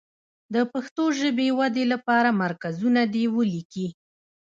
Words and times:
د 0.53 0.55
پښتو 0.71 1.03
ژبې 1.19 1.47
ودې 1.59 1.85
لپاره 1.93 2.29
مرکزونه 2.43 3.01
دې 3.13 3.25
ولیکي. 3.35 3.87